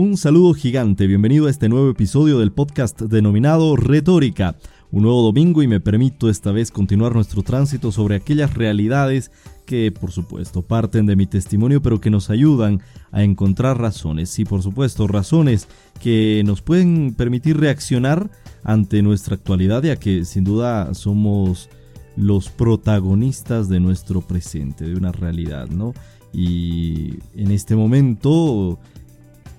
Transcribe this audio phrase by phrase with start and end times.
[0.00, 4.54] Un saludo gigante, bienvenido a este nuevo episodio del podcast denominado Retórica.
[4.92, 9.32] Un nuevo domingo y me permito esta vez continuar nuestro tránsito sobre aquellas realidades
[9.66, 12.80] que por supuesto parten de mi testimonio pero que nos ayudan
[13.10, 15.66] a encontrar razones y por supuesto razones
[16.00, 18.30] que nos pueden permitir reaccionar
[18.62, 21.70] ante nuestra actualidad ya que sin duda somos
[22.14, 25.92] los protagonistas de nuestro presente, de una realidad, ¿no?
[26.32, 28.78] Y en este momento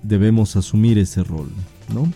[0.02, 1.50] debemos asumir ese rol,
[1.94, 2.12] ¿no?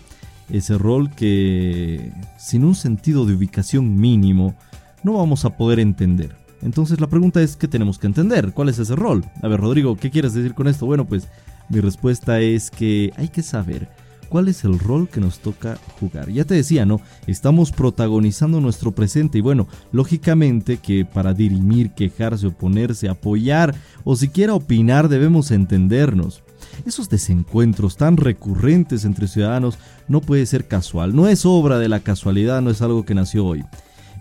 [0.49, 4.55] Ese rol que sin un sentido de ubicación mínimo
[5.03, 6.35] no vamos a poder entender.
[6.61, 8.51] Entonces la pregunta es, ¿qué tenemos que entender?
[8.53, 9.23] ¿Cuál es ese rol?
[9.41, 10.85] A ver, Rodrigo, ¿qué quieres decir con esto?
[10.85, 11.27] Bueno, pues
[11.69, 13.89] mi respuesta es que hay que saber
[14.29, 16.29] cuál es el rol que nos toca jugar.
[16.29, 17.01] Ya te decía, ¿no?
[17.27, 24.53] Estamos protagonizando nuestro presente y bueno, lógicamente que para dirimir, quejarse, oponerse, apoyar o siquiera
[24.53, 26.44] opinar debemos entendernos.
[26.85, 31.99] Esos desencuentros tan recurrentes entre ciudadanos no puede ser casual, no es obra de la
[31.99, 33.63] casualidad, no es algo que nació hoy.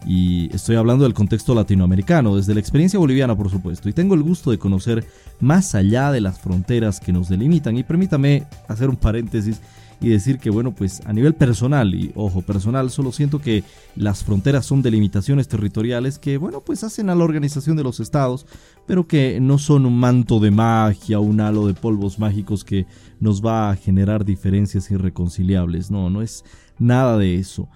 [0.06, 4.22] Y estoy hablando del contexto latinoamericano, desde la experiencia boliviana por supuesto, y tengo el
[4.22, 5.06] gusto de conocer
[5.40, 7.76] más allá de las fronteras que nos delimitan.
[7.76, 9.60] Y permítame hacer un paréntesis
[10.00, 13.64] y decir que, bueno, pues a nivel personal, y ojo, personal, solo siento que
[13.96, 18.46] las fronteras son delimitaciones territoriales que, bueno, pues hacen a la organización de los estados,
[18.86, 22.86] pero que no son un manto de magia, un halo de polvos mágicos que
[23.20, 25.90] nos va a generar diferencias irreconciliables.
[25.90, 26.44] No, no es
[26.78, 27.68] nada de eso.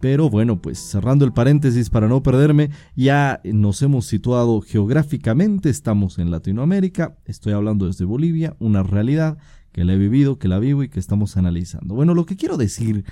[0.00, 6.18] Pero bueno, pues cerrando el paréntesis para no perderme, ya nos hemos situado geográficamente, estamos
[6.18, 9.38] en Latinoamérica, estoy hablando desde Bolivia, una realidad
[9.72, 11.94] que la he vivido, que la vivo y que estamos analizando.
[11.94, 13.04] Bueno, lo que quiero decir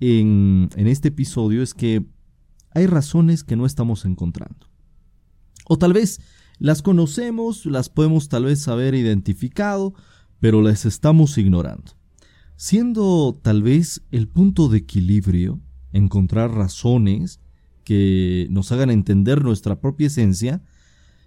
[0.00, 2.04] en, en este episodio es que
[2.72, 4.68] hay razones que no estamos encontrando.
[5.66, 6.20] O tal vez
[6.58, 9.94] las conocemos, las podemos tal vez haber identificado,
[10.40, 11.92] pero las estamos ignorando.
[12.56, 15.60] Siendo tal vez el punto de equilibrio
[15.92, 17.40] encontrar razones
[17.84, 20.62] que nos hagan entender nuestra propia esencia,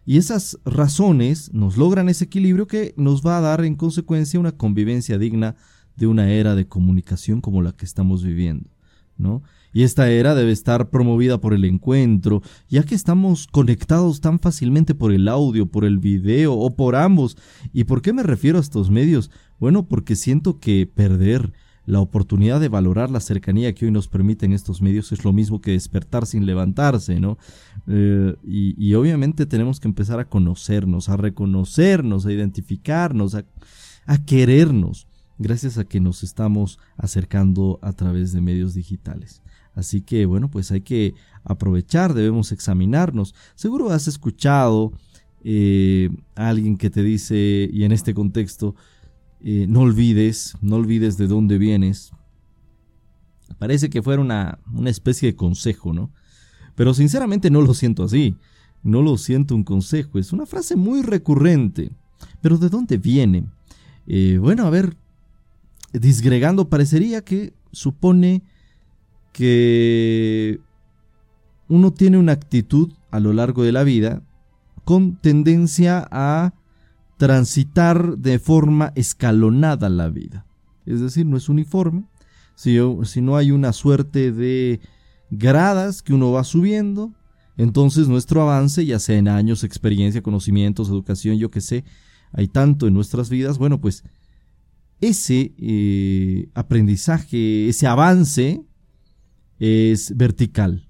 [0.10, 4.54] y esas razones nos logran ese equilibrio que nos va a dar en consecuencia una
[4.54, 5.56] convivencia digna
[5.98, 8.72] de una era de comunicación como la que estamos viviendo,
[9.20, 9.44] ¿no?
[9.72, 14.96] Y esta era debe estar promovida por el encuentro, ya que estamos conectados tan fácilmente
[14.96, 17.38] por el audio, por el video o por ambos.
[17.72, 19.30] ¿Y por qué me refiero a estos medios?
[19.60, 21.54] Bueno, porque siento que perder
[21.90, 25.60] la oportunidad de valorar la cercanía que hoy nos permiten estos medios es lo mismo
[25.60, 27.40] que despertar sin levantarse, ¿no?
[27.88, 33.44] Eh, y, obviamente tenemos que empezar a conocernos, a reconocernos, a identificarnos, a,
[34.28, 35.08] querernos,
[35.40, 39.42] gracias a que nos estamos acercando a través de medios digitales.
[39.74, 43.34] Así que bueno, pues hay que aprovechar, debemos examinarnos.
[43.56, 44.94] Seguro has escuchado
[45.44, 48.76] eh, a alguien que te dice, y en este contexto,
[49.44, 52.12] eh, no olvides, no olvides de dónde vienes.
[53.58, 56.12] Parece que fuera una, una especie de consejo, ¿no?
[56.76, 58.36] Pero sinceramente no lo siento así.
[58.84, 60.20] No lo siento un consejo.
[60.20, 61.92] Es una frase muy recurrente.
[62.42, 63.46] Pero ¿de dónde viene?
[64.08, 64.96] Eh, bueno, a ver,
[65.94, 68.44] disgregando, parecería que supone
[69.34, 70.60] que
[71.68, 74.22] uno tiene una actitud a lo largo de la vida
[74.86, 76.54] con tendencia a
[77.20, 80.46] transitar de forma escalonada la vida.
[80.86, 82.06] Es decir, no es uniforme,
[82.56, 84.80] si no hay una suerte de
[85.30, 87.14] gradas que uno va subiendo,
[87.58, 91.84] entonces nuestro avance, ya sea en años, experiencia, conocimientos, educación, yo que sé,
[92.32, 94.06] hay tanto en nuestras vidas, bueno, pues
[95.02, 98.64] ese eh, aprendizaje, ese avance
[99.60, 100.88] es vertical,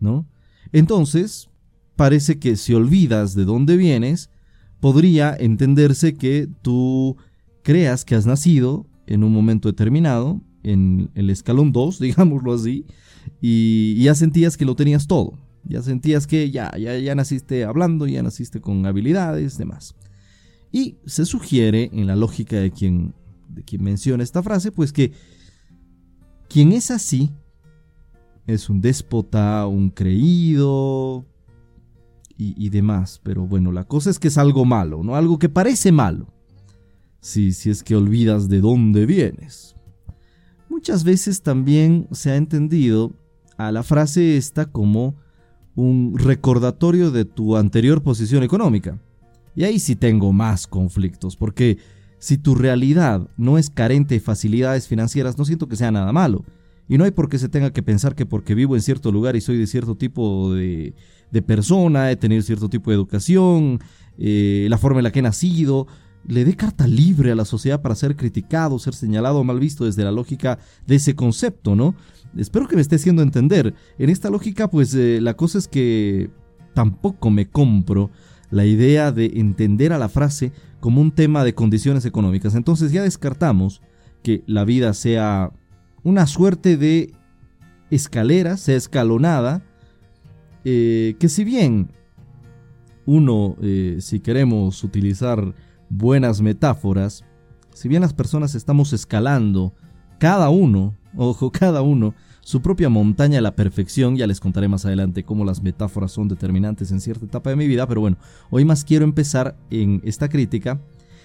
[0.00, 0.26] ¿no?
[0.72, 1.50] Entonces,
[1.94, 4.30] parece que si olvidas de dónde vienes,
[4.82, 7.16] podría entenderse que tú
[7.62, 12.84] creas que has nacido en un momento determinado, en el escalón 2, digámoslo así,
[13.40, 15.38] y ya sentías que lo tenías todo.
[15.64, 19.94] Ya sentías que ya, ya, ya naciste hablando, ya naciste con habilidades, demás.
[20.72, 23.14] Y se sugiere en la lógica de quien,
[23.50, 25.12] de quien menciona esta frase, pues que
[26.48, 27.30] quien es así
[28.48, 31.24] es un déspota, un creído,
[32.56, 33.20] y, demás.
[33.22, 35.16] Pero bueno, la cosa es que es algo malo, ¿no?
[35.16, 36.26] Algo que parece malo.
[37.20, 39.76] Si, si es que olvidas de dónde vienes.
[40.68, 43.12] Muchas veces también se ha entendido
[43.56, 45.14] a la frase esta como
[45.74, 48.98] un recordatorio de tu anterior posición económica.
[49.54, 51.78] Y ahí sí tengo más conflictos, porque
[52.18, 56.44] si tu realidad no es carente de facilidades financieras, no siento que sea nada malo.
[56.88, 59.36] Y no hay por qué se tenga que pensar que porque vivo en cierto lugar
[59.36, 60.94] y soy de cierto tipo de,
[61.30, 63.80] de persona, he tenido cierto tipo de educación,
[64.18, 65.86] eh, la forma en la que he nacido,
[66.26, 69.84] le dé carta libre a la sociedad para ser criticado, ser señalado o mal visto
[69.84, 71.94] desde la lógica de ese concepto, ¿no?
[72.36, 73.74] Espero que me esté haciendo entender.
[73.98, 76.30] En esta lógica, pues eh, la cosa es que
[76.74, 78.10] tampoco me compro
[78.50, 82.54] la idea de entender a la frase como un tema de condiciones económicas.
[82.54, 83.82] Entonces ya descartamos
[84.22, 85.52] que la vida sea
[86.02, 87.12] una suerte de
[87.90, 89.62] escalera, sea escalonada,
[90.64, 91.90] eh, que si bien
[93.06, 95.54] uno, eh, si queremos utilizar
[95.88, 97.24] buenas metáforas,
[97.74, 99.74] si bien las personas estamos escalando,
[100.18, 104.84] cada uno, ojo, cada uno, su propia montaña a la perfección, ya les contaré más
[104.84, 108.16] adelante cómo las metáforas son determinantes en cierta etapa de mi vida, pero bueno,
[108.50, 110.80] hoy más quiero empezar en esta crítica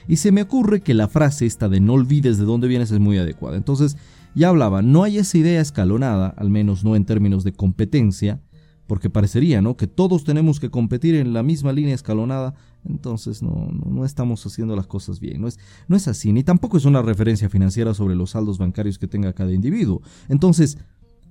[0.08, 3.00] y se me ocurre que la frase esta de no olvides de dónde vienes es
[3.00, 3.58] muy adecuada.
[3.58, 3.98] Entonces,
[4.38, 8.40] ya hablaba, no hay esa idea escalonada, al menos no en términos de competencia,
[8.86, 9.76] porque parecería, ¿no?
[9.76, 12.54] Que todos tenemos que competir en la misma línea escalonada,
[12.86, 15.42] entonces no, no, estamos haciendo las cosas bien.
[15.42, 19.00] No es, no es así, ni tampoco es una referencia financiera sobre los saldos bancarios
[19.00, 20.02] que tenga cada individuo.
[20.30, 20.78] Entonces,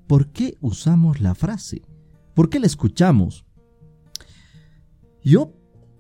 [0.07, 1.83] ¿por qué usamos la frase?
[2.35, 3.47] ¿Por qué la escuchamos?
[5.23, 5.56] Yo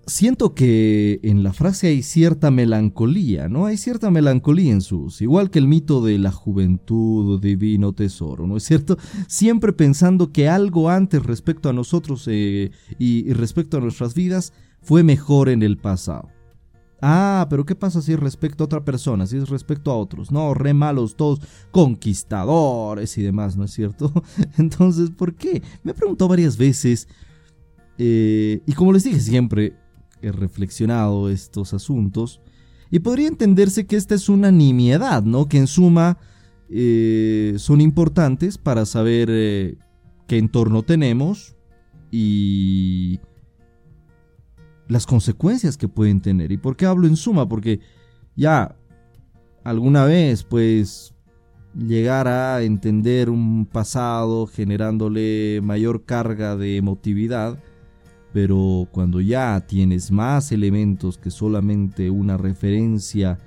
[0.06, 3.66] siento que en la frase hay cierta melancolía, ¿no?
[3.66, 8.56] Hay cierta melancolía en sus, igual que el mito de la juventud, divino tesoro, ¿no
[8.56, 8.96] es cierto?
[9.26, 15.02] Siempre pensando que algo antes respecto a nosotros eh, y, respecto a nuestras vidas fue
[15.02, 16.28] mejor en el pasado.
[17.02, 20.30] Ah, pero ¿qué pasa si es respecto a otra persona, si es respecto a otros?
[20.30, 24.12] No, re malos todos, conquistadores y demás, ¿no es cierto?
[24.56, 25.62] Entonces, ¿por qué?
[25.82, 27.06] Me he preguntado varias veces,
[27.98, 29.74] eh, y como les dije siempre,
[30.22, 32.40] reflexionado estos asuntos
[32.90, 35.48] y podría entenderse que esta es una nimiedad, ¿no?
[35.48, 36.18] Que en suma
[36.68, 39.76] eh, son importantes para saber eh,
[40.26, 41.56] qué entorno tenemos
[42.10, 43.20] y
[44.88, 46.52] las consecuencias que pueden tener.
[46.52, 47.48] ¿Y por qué hablo en suma?
[47.48, 47.80] Porque
[48.36, 48.76] ya
[49.64, 51.12] alguna vez, pues,
[51.76, 57.58] llegar a entender un pasado generándole mayor carga de emotividad,
[58.36, 63.38] pero cuando ya tienes más elementos que solamente una referencia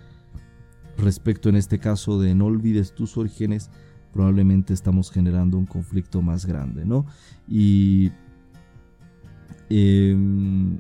[0.98, 3.70] respecto en este caso de no olvides tus orígenes,
[4.12, 7.06] probablemente estamos generando un conflicto más grande, ¿no?
[7.48, 8.12] Y
[9.70, 10.80] em,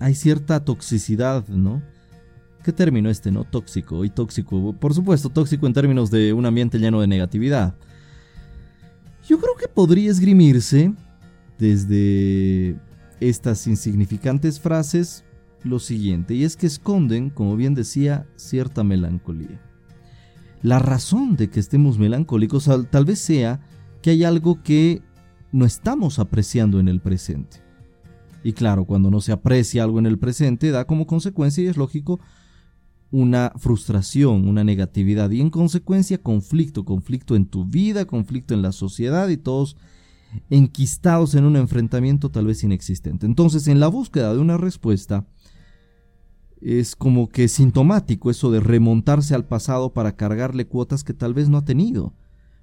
[0.00, 1.80] hay cierta toxicidad, ¿no?
[2.64, 3.44] ¿Qué término este, no?
[3.44, 4.72] Tóxico y tóxico.
[4.72, 7.76] Por supuesto, tóxico en términos de un ambiente lleno de negatividad.
[9.28, 10.92] Yo creo que podría esgrimirse
[11.56, 12.80] desde
[13.28, 15.24] estas insignificantes frases
[15.64, 19.60] lo siguiente, y es que esconden, como bien decía, cierta melancolía.
[20.62, 23.60] La razón de que estemos melancólicos tal vez sea
[24.00, 25.02] que hay algo que
[25.52, 27.58] no estamos apreciando en el presente.
[28.42, 31.76] Y claro, cuando no se aprecia algo en el presente, da como consecuencia, y es
[31.76, 32.20] lógico,
[33.12, 38.72] una frustración, una negatividad y en consecuencia conflicto, conflicto en tu vida, conflicto en la
[38.72, 39.76] sociedad y todos
[40.50, 43.26] enquistados en un enfrentamiento tal vez inexistente.
[43.26, 45.26] Entonces, en la búsqueda de una respuesta,
[46.60, 51.48] es como que sintomático eso de remontarse al pasado para cargarle cuotas que tal vez
[51.48, 52.14] no ha tenido.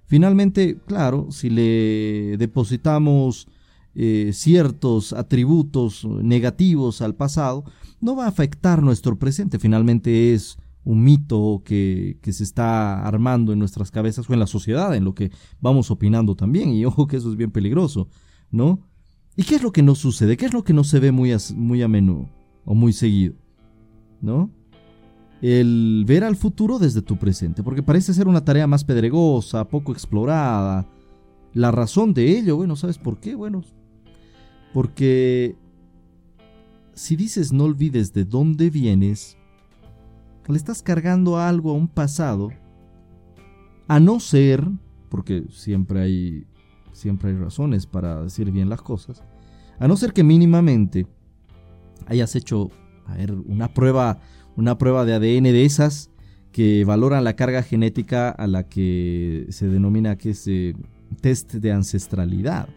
[0.05, 3.47] Finalmente, claro, si le depositamos
[3.93, 7.65] eh, ciertos atributos negativos al pasado,
[7.99, 9.59] no va a afectar nuestro presente.
[9.59, 10.57] Finalmente es
[10.89, 15.13] un mito que, se está armando en nuestras cabezas o en la sociedad, en lo
[15.13, 16.71] que vamos opinando también.
[16.71, 18.07] Y ojo que eso es bien peligroso,
[18.49, 18.79] ¿no?
[19.35, 20.35] ¿Y qué es lo que no sucede?
[20.35, 22.27] ¿Qué es lo que no se ve muy muy a menudo
[22.65, 23.35] o muy seguido?
[24.19, 24.49] ¿No?
[25.43, 29.91] El ver al futuro desde tu presente, porque parece ser una tarea más pedregosa, poco
[29.91, 30.87] explorada.
[31.53, 33.35] La razón de ello, bueno, ¿sabes por qué?
[33.35, 33.63] Bueno,
[34.73, 35.55] porque
[36.95, 39.38] si dices no olvides de dónde vienes,
[40.53, 42.49] le estás cargando algo a un pasado,
[43.87, 44.67] a no ser,
[45.09, 46.47] porque siempre hay,
[46.91, 49.23] siempre hay razones para decir bien las cosas,
[49.79, 51.07] a no ser que mínimamente
[52.07, 52.69] hayas hecho
[53.05, 54.19] a ver, una prueba,
[54.55, 56.11] una prueba de ADN de esas
[56.51, 60.75] que valoran la carga genética a la que se denomina que es eh,
[61.21, 62.69] test de ancestralidad.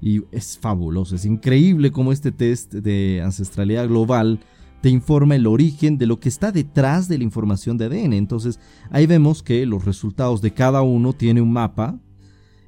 [0.00, 4.40] Y es fabuloso, es increíble cómo este test de ancestralidad global
[4.80, 8.12] te informa el origen de lo que está detrás de la información de ADN.
[8.12, 11.98] Entonces ahí vemos que los resultados de cada uno tiene un mapa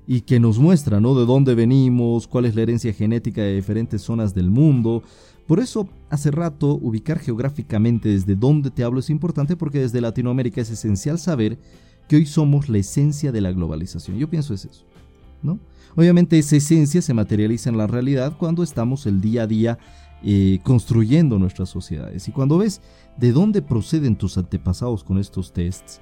[0.06, 1.14] y que nos muestra ¿no?
[1.14, 5.02] de dónde venimos, cuál es la herencia genética de diferentes zonas del mundo.
[5.46, 10.60] Por eso, hace rato, ubicar geográficamente desde dónde te hablo es importante porque desde Latinoamérica
[10.60, 11.58] es esencial saber
[12.08, 14.18] que hoy somos la esencia de la globalización.
[14.18, 14.84] Yo pienso es eso,
[15.42, 15.58] ¿no?
[15.94, 19.78] Obviamente esa esencia se materializa en la realidad cuando estamos el día a día
[20.62, 22.28] construyendo nuestras sociedades.
[22.28, 22.80] Y cuando ves
[23.16, 26.00] de dónde proceden tus antepasados con estos tests,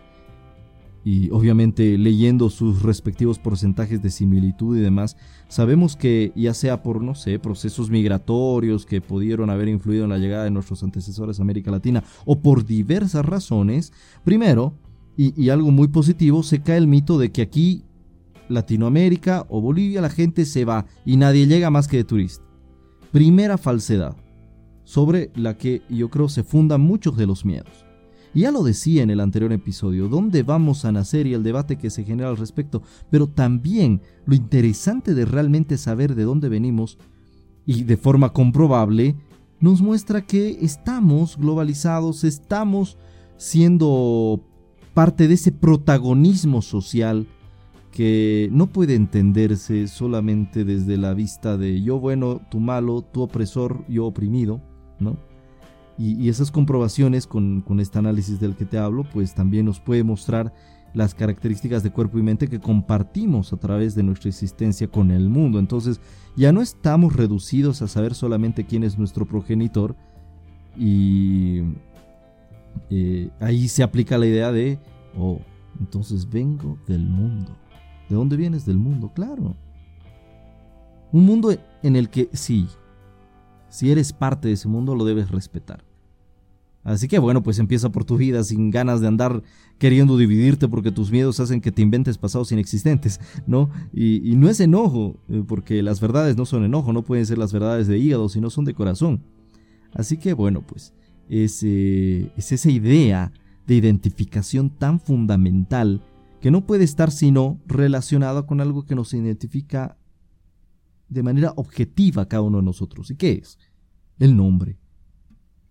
[1.06, 7.00] y obviamente leyendo sus respectivos porcentajes de similitud y demás, sabemos que ya sea por,
[7.00, 11.42] no sé, procesos migratorios que pudieron haber influido en la llegada de nuestros antecesores a
[11.42, 13.92] América Latina, o por diversas razones,
[14.24, 14.74] primero,
[15.16, 17.84] y, y algo muy positivo, se cae el mito de que aquí,
[18.48, 22.44] Latinoamérica o Bolivia, la gente se va y nadie llega más que de turista.
[23.16, 24.14] Primera falsedad,
[24.84, 27.86] sobre la que yo creo se fundan muchos de los miedos.
[28.34, 31.88] Ya lo decía en el anterior episodio, dónde vamos a nacer y el debate que
[31.88, 36.98] se genera al respecto, pero también lo interesante de realmente saber de dónde venimos
[37.64, 39.16] y de forma comprobable
[39.60, 42.98] nos muestra que estamos globalizados, estamos
[43.38, 44.44] siendo
[44.92, 47.26] parte de ese protagonismo social
[47.96, 53.86] que no puede entenderse solamente desde la vista de yo bueno, tú malo, tú opresor,
[53.88, 54.60] yo oprimido,
[54.98, 55.16] ¿no?
[55.96, 60.52] Y, esas comprobaciones con, este análisis del que te hablo, pues también nos puede mostrar
[60.92, 65.30] las características de cuerpo y mente que compartimos a través de nuestra existencia con el
[65.30, 65.58] mundo.
[65.58, 65.98] Entonces
[66.36, 69.96] ya no estamos reducidos a saber solamente quién es nuestro progenitor
[70.76, 71.62] y
[72.90, 74.78] eh, ahí se aplica la idea de,
[75.16, 75.40] oh,
[75.80, 77.56] entonces vengo del mundo.
[78.08, 78.64] ¿De dónde vienes?
[78.66, 79.56] Del mundo, claro.
[81.12, 82.68] Un mundo en el que sí,
[83.68, 85.84] si eres parte de ese mundo lo debes respetar.
[86.82, 89.42] Así que bueno, pues empieza por tu vida sin ganas de andar
[89.76, 93.70] queriendo dividirte porque tus miedos hacen que te inventes pasados inexistentes, ¿no?
[93.92, 97.52] Y, no es enojo, eh, porque las verdades no son enojo, no pueden ser las
[97.52, 99.20] verdades de hígado, sino son de corazón.
[99.94, 100.92] Así que bueno, pues
[101.28, 103.32] es, es esa idea
[103.66, 106.02] de identificación tan fundamental
[106.46, 109.98] que no puede estar sino relacionada con algo que nos identifica
[111.08, 113.10] de manera objetiva cada uno de nosotros.
[113.10, 113.58] ¿Y qué es?
[114.20, 114.78] El nombre.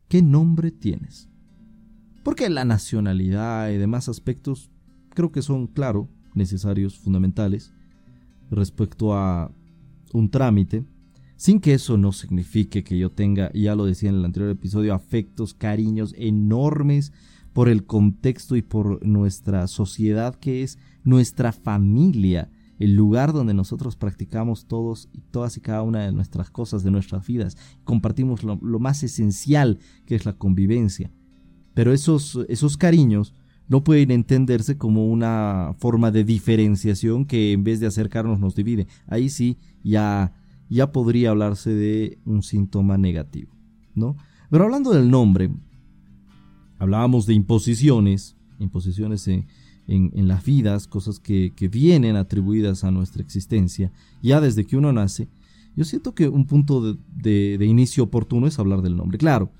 [0.09, 1.29] ¿Qué nombre tienes?
[2.25, 4.69] Porque la nacionalidad y demás aspectos
[5.11, 7.71] creo que son, claro, necesarios, fundamentales,
[8.51, 9.53] respecto a
[10.11, 10.83] un trámite,
[11.37, 14.93] sin que eso no signifique que yo tenga, ya lo decía en el anterior episodio,
[14.93, 17.13] afectos, cariños enormes
[17.55, 23.95] por el contexto y por nuestra sociedad que es nuestra familia, el lugar donde nosotros
[23.95, 27.55] practicamos todos y todas y cada una de nuestras cosas, de nuestras vidas.
[27.85, 31.13] Compartimos lo, más esencial que es la convivencia.
[31.73, 33.33] Pero esos, esos cariños
[33.69, 38.87] no pueden entenderse como una forma de diferenciación que en vez de acercarnos nos divide.
[39.07, 40.33] Ahí sí ya,
[40.69, 43.55] ya podría hablarse de un síntoma negativo,
[43.93, 44.17] ¿no?
[44.49, 45.51] Pero hablando del nombre,
[46.79, 49.47] hablábamos de imposiciones, imposiciones en,
[49.87, 53.91] en, las vidas, cosas que, vienen atribuidas a nuestra existencia,
[54.21, 55.27] ya desde que uno nace,
[55.75, 59.17] yo siento que un punto de, de, inicio oportuno es hablar del nombre.
[59.17, 59.51] Claro,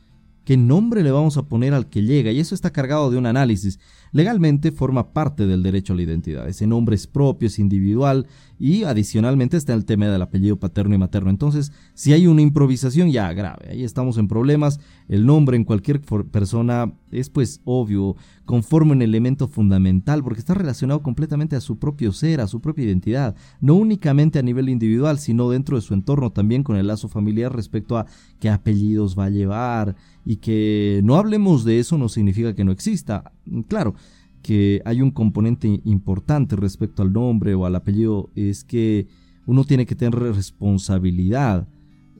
[0.45, 2.31] ¿qué nombre le vamos a poner al que llega?
[2.31, 3.79] Y eso está cargado de un análisis
[4.15, 6.48] legalmente forma parte del derecho a la identidad.
[6.48, 10.98] Ese nombre es propio, es individual y adicionalmente está el tema del apellido paterno y
[10.98, 11.29] materno.
[11.29, 14.79] Entonces, si hay una improvisación ya grave, ahí estamos en problemas.
[15.10, 21.02] El nombre en cualquier persona es pues obvio, conforma un elemento fundamental porque está relacionado
[21.02, 25.50] completamente a su propio ser, a su propia identidad, no únicamente a nivel individual, sino
[25.50, 28.06] dentro de su entorno también con el lazo familiar respecto a
[28.40, 29.96] qué apellidos va a llevar
[30.26, 33.32] y que no hablemos de eso no significa que no exista.
[33.68, 33.96] Claro,
[34.42, 39.08] que hay un componente importante respecto al nombre o al apellido, es que
[39.48, 41.68] uno tiene que tener responsabilidad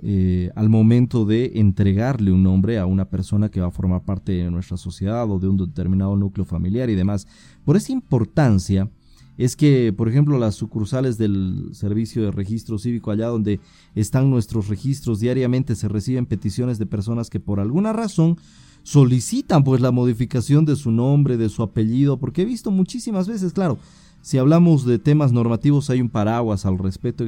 [0.02, 4.34] eh, al momento de entregarle un nombre a una persona que va a formar parte
[4.34, 7.28] de nuestra sociedad o de un determinado núcleo familiar y demás.
[7.64, 8.90] Por esa importancia
[9.38, 13.60] es que, por ejemplo, las sucursales del Servicio de Registro Cívico, allá donde
[13.94, 18.38] están nuestros registros, diariamente se reciben peticiones de personas que por alguna razón
[18.84, 23.52] solicitan pues la modificación de su nombre, de su apellido, porque he visto muchísimas veces,
[23.52, 23.80] claro,
[24.22, 27.26] si hablamos de temas normativos hay un paraguas al respecto,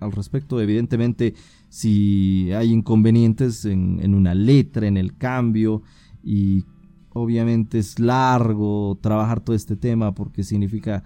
[0.00, 1.34] al respecto evidentemente
[1.68, 5.82] si hay inconvenientes en, en una letra, en el cambio
[6.22, 6.64] y
[7.10, 11.02] obviamente es largo trabajar todo este tema porque significa,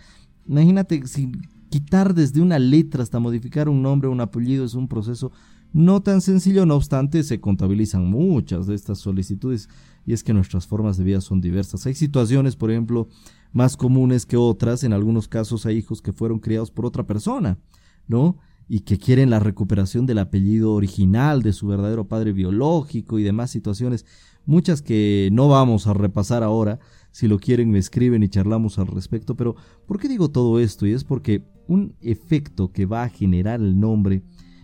[0.46, 1.32] imagínate si
[1.68, 5.32] quitar desde una letra hasta modificar un nombre o un apellido es un proceso
[5.72, 9.70] no tan sencillo, no obstante, se contabilizan muchas de estas solicitudes
[10.04, 11.86] y es que nuestras formas de vida son diversas.
[11.86, 13.08] Hay situaciones, por ejemplo,
[13.52, 14.84] más comunes que otras.
[14.84, 17.58] En algunos casos hay hijos que fueron criados por otra persona,
[18.06, 18.36] ¿no?
[18.68, 23.50] Y que quieren la recuperación del apellido original de su verdadero padre biológico y demás
[23.50, 24.06] situaciones.
[24.46, 26.78] Muchas que no vamos a repasar ahora.
[27.10, 29.36] Si lo quieren me escriben y charlamos al respecto.
[29.36, 30.86] Pero ¿por qué digo todo esto?
[30.86, 34.22] Y es porque un efecto que va a generar el nombre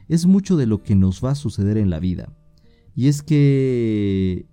[0.08, 2.34] es mucho de lo que nos va a suceder en la vida.
[2.94, 4.46] Y es que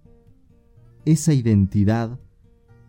[1.05, 2.19] esa identidad,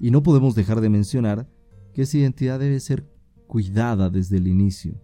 [0.00, 1.48] y no podemos dejar de mencionar
[1.94, 3.08] que esa identidad debe ser
[3.46, 5.00] cuidada desde el inicio,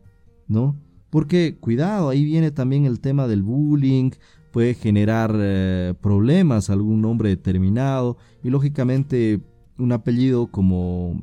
[0.49, 0.77] ¿no?
[1.13, 4.13] Porque, cuidado, ahí viene también el tema del bullying,
[4.51, 9.39] puede generar eh, problemas a algún nombre determinado, y lógicamente
[9.77, 11.21] un apellido como,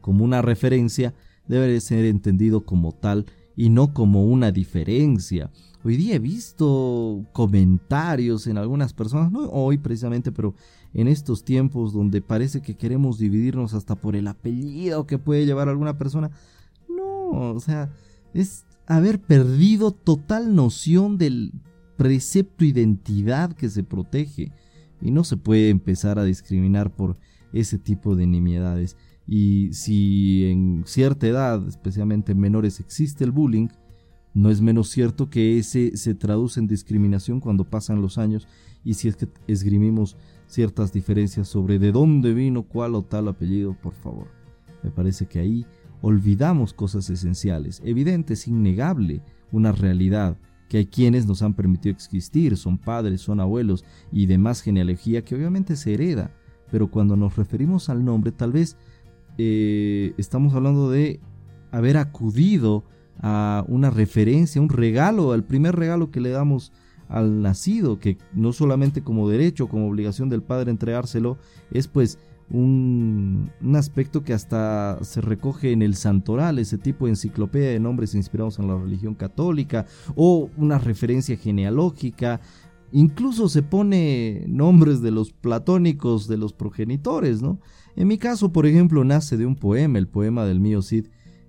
[0.00, 1.14] como una referencia
[1.46, 5.52] debe ser entendido como tal y no como una diferencia.
[5.84, 10.56] Hoy día he visto comentarios en algunas personas, no hoy precisamente, pero
[10.94, 15.68] en estos tiempos donde parece que queremos dividirnos hasta por el apellido que puede llevar
[15.68, 16.32] alguna persona.
[16.88, 17.92] No, o sea,
[18.34, 21.52] es haber perdido total noción del
[21.96, 24.50] precepto identidad que se protege
[25.00, 27.16] y no se puede empezar a discriminar por
[27.52, 28.96] ese tipo de nimiedades.
[29.28, 33.68] Y si en cierta edad, especialmente en menores, existe el bullying,
[34.34, 38.48] no es menos cierto que ese se traduce en discriminación cuando pasan los años
[38.84, 40.16] y si es que esgrimimos
[40.48, 44.26] ciertas diferencias sobre de dónde vino cuál o tal apellido, por favor.
[44.82, 45.64] Me parece que ahí
[46.02, 50.38] olvidamos cosas esenciales, evidentes, innegable, una realidad,
[50.68, 55.34] que hay quienes nos han permitido existir, son padres, son abuelos y demás genealogía que
[55.34, 56.30] obviamente se hereda,
[56.70, 58.76] pero cuando nos referimos al nombre tal vez
[59.36, 61.18] eh, estamos hablando de
[61.72, 62.84] haber acudido
[63.20, 66.72] a una referencia, un regalo, al primer regalo que le damos
[67.08, 71.36] al nacido, que no solamente como derecho, como obligación del padre entregárselo,
[71.72, 72.18] es pues
[72.50, 78.14] un, aspecto que hasta se recoge en el santoral, ese tipo de enciclopedia de nombres
[78.14, 82.40] inspirados en la religión católica, o una referencia genealógica,
[82.92, 87.60] incluso se pone nombres de los platónicos de los progenitores, ¿no?
[87.96, 91.06] En mi caso, por ejemplo, nace de un poema, el poema del mío Cid,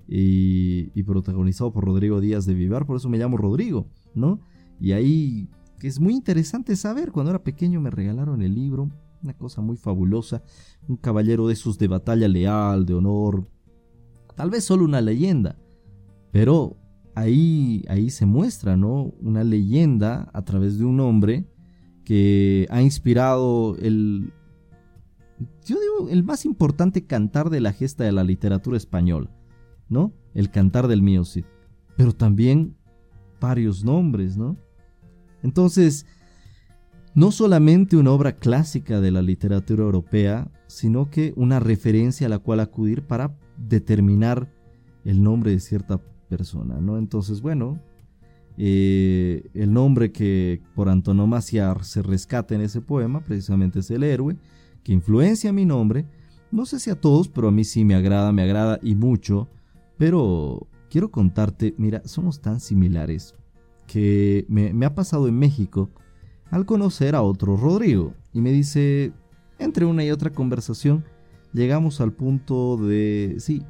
[0.08, 4.42] y, y protagonizado por Rodrigo Díaz de Vivar, por eso me llamo Rodrigo, ¿no?
[4.80, 5.50] Y ahí
[5.82, 8.90] es muy interesante saber, cuando era pequeño me regalaron el libro,
[9.24, 10.44] una cosa muy fabulosa,
[10.88, 13.48] un caballero de esos de batalla leal, de honor,
[14.36, 15.58] tal vez solo una leyenda,
[16.32, 16.78] pero
[17.16, 19.14] ahí, ahí se muestra, ¿no?
[19.22, 21.48] Una leyenda a través de un hombre
[22.06, 24.34] que ha inspirado el,
[25.66, 29.30] yo digo, el más importante cantar de la gesta de la literatura española,
[29.90, 30.14] ¿no?
[30.34, 31.46] El cantar del mío Cid,
[31.98, 32.76] pero también
[33.40, 34.58] varios nombres, ¿no?
[35.44, 36.06] Entonces,
[37.14, 42.40] no solamente una obra clásica de la literatura europea, sino que una referencia a la
[42.40, 44.50] cual acudir para determinar
[45.04, 46.98] el nombre de cierta persona, ¿no?
[46.98, 47.80] Entonces, bueno,
[48.58, 54.38] eh, el nombre que por antonomasia se rescata en ese poema precisamente es el héroe,
[54.84, 56.06] que influencia mi nombre.
[56.52, 59.48] No sé si a todos, pero a mí sí me agrada, me agrada y mucho.
[59.98, 63.36] Pero quiero contarte, mira, somos tan similares
[63.88, 65.90] que me, ha pasado en México
[66.52, 69.14] al conocer a otro Rodrigo y me dice,
[69.58, 71.04] entre una y otra conversación,
[71.54, 73.64] llegamos al punto de, sí,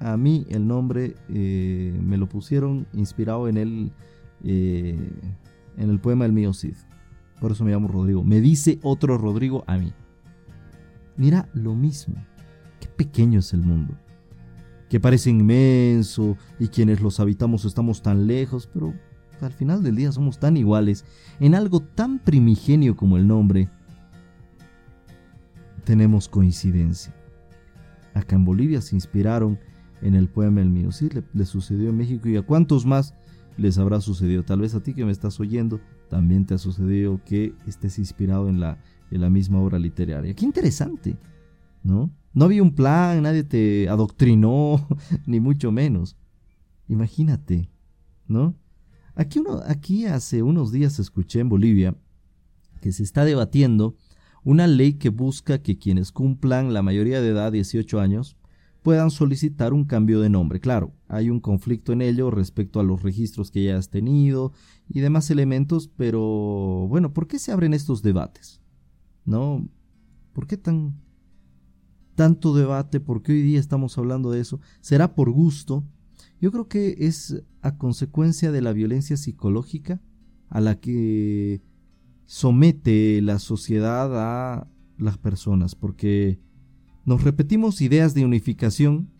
[0.00, 3.92] a mí el nombre eh, me lo pusieron inspirado en el,
[4.42, 4.98] eh,
[5.76, 6.74] en el poema del mío Cid.
[7.38, 8.24] Por eso me llamo Rodrigo.
[8.24, 9.92] Me dice otro Rodrigo a mí.
[11.16, 12.16] Mira lo mismo.
[12.80, 13.94] Qué pequeño es el mundo.
[14.88, 18.94] Que parece inmenso y quienes los habitamos estamos tan lejos, pero
[19.46, 21.04] al final del día somos tan iguales
[21.38, 23.68] en algo tan primigenio como el nombre.
[25.84, 27.14] Tenemos coincidencia.
[28.14, 29.58] Acá en Bolivia se inspiraron
[30.02, 30.92] en el poema El mío.
[30.92, 33.14] Sí, le, sucedió en México y a cuántos más
[33.56, 34.42] les habrá sucedido.
[34.42, 38.48] Tal vez a ti que me estás oyendo también te ha sucedido que estés inspirado
[38.48, 38.78] en la,
[39.10, 40.34] en la misma obra literaria.
[40.34, 41.16] Qué interesante,
[41.82, 42.10] ¿no?
[42.32, 44.86] No había un plan, nadie te adoctrinó,
[45.26, 46.16] ni mucho menos.
[46.88, 47.70] Imagínate,
[48.26, 48.54] ¿no?
[49.14, 51.96] Aquí, uno, aquí hace unos días escuché en Bolivia
[52.80, 53.96] que se está debatiendo
[54.42, 58.36] una ley que busca que quienes cumplan la mayoría de edad, 18 años,
[58.82, 60.60] puedan solicitar un cambio de nombre.
[60.60, 64.52] Claro, hay un conflicto en ello respecto a los registros que ya has tenido
[64.88, 68.60] y demás elementos, pero bueno, ¿por qué se abren estos debates?
[69.24, 69.68] ¿No?
[70.32, 70.98] ¿Por qué tan
[72.14, 73.00] tanto debate?
[73.00, 74.60] ¿Por qué hoy día estamos hablando de eso?
[74.80, 75.84] ¿Será por gusto?
[76.40, 80.00] Yo creo que es a consecuencia de la violencia psicológica
[80.48, 81.62] a la que
[82.26, 86.40] somete la sociedad a las personas, porque
[87.04, 89.10] nos repetimos ideas de unificación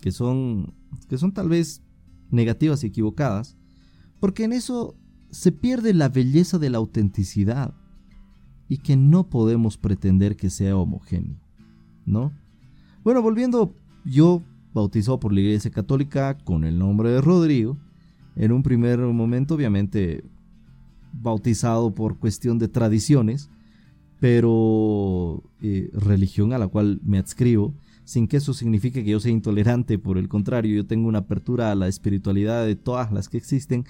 [0.00, 0.74] que son,
[1.08, 1.82] que son tal vez
[2.30, 3.56] negativas y equivocadas,
[4.20, 4.96] porque en eso
[5.30, 7.74] se pierde la belleza de la autenticidad
[8.68, 11.40] y que no podemos pretender que sea homogéneo,
[12.04, 12.32] ¿no?
[13.04, 14.42] Bueno, volviendo, yo
[14.76, 17.78] bautizado por la Iglesia Católica con el nombre de Rodrigo.
[18.36, 20.22] En un primer momento, obviamente,
[21.14, 23.50] bautizado por cuestión de tradiciones,
[24.20, 29.32] pero eh, religión a la cual me adscribo, sin que eso signifique que yo sea
[29.32, 33.38] intolerante, por el contrario, yo tengo una apertura a la espiritualidad de todas las que
[33.38, 33.86] existen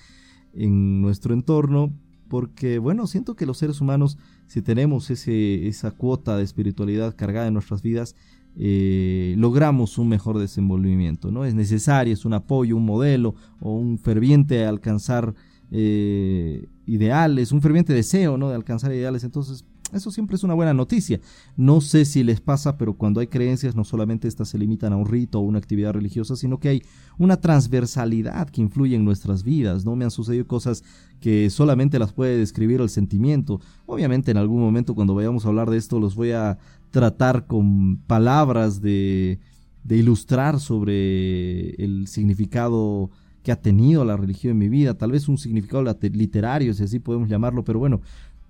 [0.54, 1.92] en nuestro entorno,
[2.28, 7.48] porque bueno, siento que los seres humanos, si tenemos ese, esa cuota de espiritualidad cargada
[7.48, 8.14] en nuestras vidas,
[8.58, 11.44] eh, logramos un mejor desenvolvimiento, ¿no?
[11.44, 15.34] Es necesario, es un apoyo, un modelo o un ferviente alcanzar
[15.70, 18.48] eh, ideales, un ferviente deseo, ¿no?
[18.48, 21.20] De alcanzar ideales, entonces eso siempre es una buena noticia.
[21.56, 24.96] No sé si les pasa, pero cuando hay creencias no solamente estas se limitan a
[24.96, 26.82] un rito o una actividad religiosa, sino que hay
[27.18, 29.84] una transversalidad que influye en nuestras vidas.
[29.84, 30.82] No me han sucedido cosas
[31.20, 33.60] que solamente las puede describir el sentimiento.
[33.86, 36.58] Obviamente en algún momento cuando vayamos a hablar de esto los voy a
[36.90, 39.38] tratar con palabras de,
[39.84, 43.10] de ilustrar sobre el significado
[43.42, 46.98] que ha tenido la religión en mi vida, tal vez un significado literario, si así
[46.98, 48.00] podemos llamarlo, pero bueno,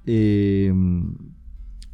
[0.07, 0.73] eh,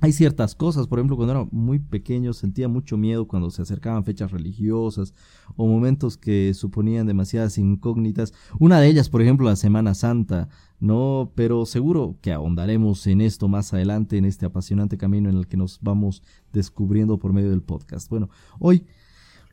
[0.02, 4.04] hay ciertas cosas, por ejemplo, cuando era muy pequeño sentía mucho miedo cuando se acercaban
[4.04, 5.14] fechas religiosas
[5.54, 8.34] o momentos que suponían demasiadas incógnitas.
[8.58, 10.48] Una de ellas, por ejemplo, la Semana Santa,
[10.80, 11.30] ¿no?
[11.36, 15.56] Pero seguro que ahondaremos en esto más adelante, en este apasionante camino en el que
[15.56, 18.10] nos vamos descubriendo por medio del podcast.
[18.10, 18.84] Bueno, hoy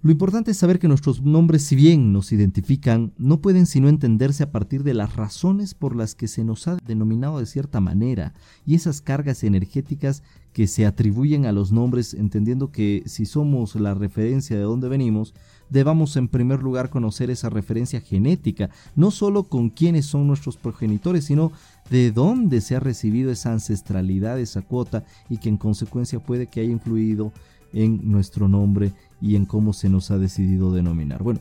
[0.02, 4.44] lo importante es saber que nuestros nombres, si bien nos identifican, no pueden sino entenderse
[4.44, 8.34] a partir de las razones por las que se nos ha denominado de cierta manera
[8.66, 13.94] y esas cargas energéticas que se atribuyen a los nombres, entendiendo que si somos la
[13.94, 15.34] referencia de dónde venimos,
[15.70, 21.26] debamos en primer lugar conocer esa referencia genética, no solo con quiénes son nuestros progenitores,
[21.26, 21.52] sino
[21.90, 26.62] de dónde se ha recibido esa ancestralidad, esa cuota, y que en consecuencia puede que
[26.62, 27.34] haya influido
[27.74, 31.24] en nuestro nombre y en cómo se nos ha decidido denominar.
[31.24, 31.40] Bueno,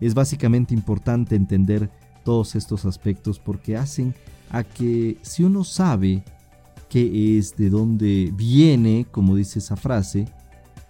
[0.00, 1.90] es básicamente importante entender
[2.24, 4.14] todos estos aspectos porque hacen
[4.50, 6.22] a que si uno sabe
[6.88, 10.26] qué es, de dónde viene, como dice esa frase,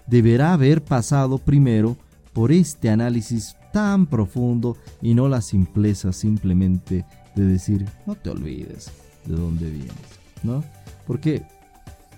[0.07, 1.97] deberá haber pasado primero
[2.33, 7.05] por este análisis tan profundo y no la simpleza simplemente
[7.35, 8.91] de decir, no te olvides
[9.27, 9.95] de dónde vienes,
[10.43, 10.65] ¿no?
[11.07, 11.43] Porque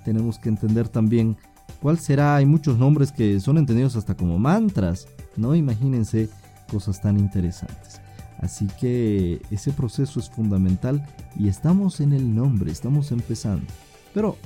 [0.04, 1.36] tenemos que entender también
[1.82, 2.36] ¿Cuál será?
[2.36, 5.56] Hay muchos nombres que son entendidos hasta como mantras, ¿no?
[5.56, 6.28] Imagínense
[6.70, 8.00] cosas tan interesantes.
[8.38, 11.04] Así que ese proceso es fundamental
[11.36, 13.66] y estamos en el nombre, estamos empezando.
[14.14, 14.36] Pero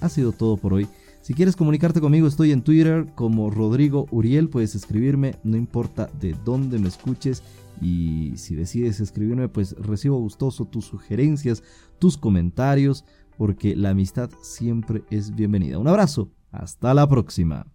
[0.00, 0.88] ha sido todo por hoy.
[1.20, 4.48] Si quieres comunicarte conmigo, estoy en Twitter como Rodrigo Uriel.
[4.48, 7.42] Puedes escribirme, no importa de dónde me escuches.
[7.82, 11.62] Y si decides escribirme, pues recibo gustoso tus sugerencias,
[11.98, 13.04] tus comentarios,
[13.36, 15.78] porque la amistad siempre es bienvenida.
[15.78, 17.66] Un abrazo hasta la próxima.